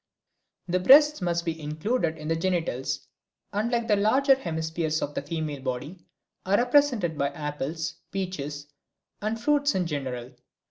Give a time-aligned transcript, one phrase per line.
[0.67, 3.05] The breasts must be included in the genitals,
[3.53, 6.07] and like the larger hemispheres of the female body
[6.43, 8.65] are represented by apples, peaches
[9.21, 10.31] and fruits in general.